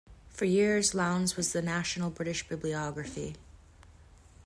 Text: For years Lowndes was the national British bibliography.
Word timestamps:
For 0.29 0.45
years 0.45 0.95
Lowndes 0.95 1.37
was 1.37 1.53
the 1.53 1.61
national 1.61 2.09
British 2.09 2.47
bibliography. 2.49 3.35